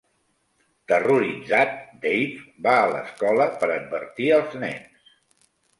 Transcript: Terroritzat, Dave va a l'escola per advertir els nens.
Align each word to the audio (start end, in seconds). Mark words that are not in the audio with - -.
Terroritzat, 0.91 1.77
Dave 2.07 2.67
va 2.69 2.75
a 2.81 2.89
l'escola 2.95 3.49
per 3.65 3.73
advertir 3.79 4.35
els 4.41 4.63
nens. 4.67 5.19